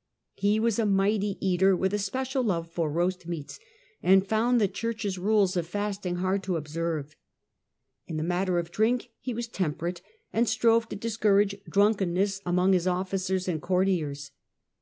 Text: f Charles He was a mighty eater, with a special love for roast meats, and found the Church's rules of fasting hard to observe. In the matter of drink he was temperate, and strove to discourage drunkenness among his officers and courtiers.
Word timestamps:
f 0.00 0.40
Charles 0.40 0.50
He 0.54 0.60
was 0.60 0.78
a 0.78 0.86
mighty 0.86 1.36
eater, 1.46 1.76
with 1.76 1.92
a 1.92 1.98
special 1.98 2.42
love 2.42 2.70
for 2.72 2.90
roast 2.90 3.26
meats, 3.28 3.60
and 4.02 4.26
found 4.26 4.58
the 4.58 4.66
Church's 4.66 5.18
rules 5.18 5.58
of 5.58 5.66
fasting 5.66 6.14
hard 6.16 6.42
to 6.44 6.56
observe. 6.56 7.14
In 8.06 8.16
the 8.16 8.22
matter 8.22 8.58
of 8.58 8.70
drink 8.70 9.10
he 9.20 9.34
was 9.34 9.46
temperate, 9.46 10.00
and 10.32 10.48
strove 10.48 10.88
to 10.88 10.96
discourage 10.96 11.54
drunkenness 11.68 12.40
among 12.46 12.72
his 12.72 12.86
officers 12.86 13.46
and 13.46 13.60
courtiers. 13.60 14.30